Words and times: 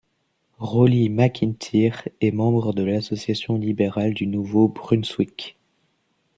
Roly 0.57 1.09
MacIntyre 1.09 2.07
est 2.21 2.31
membre 2.31 2.73
de 2.73 2.81
l'Association 2.81 3.57
libérale 3.59 4.15
du 4.15 4.25
Nouveau-Brunswick. 4.25 5.57